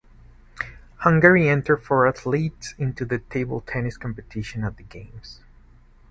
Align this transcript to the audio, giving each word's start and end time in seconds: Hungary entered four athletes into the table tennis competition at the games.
Hungary 1.01 1.47
entered 1.47 1.77
four 1.77 2.07
athletes 2.07 2.73
into 2.79 3.05
the 3.05 3.19
table 3.19 3.61
tennis 3.61 3.97
competition 3.97 4.63
at 4.63 4.77
the 4.77 4.83
games. 4.83 5.41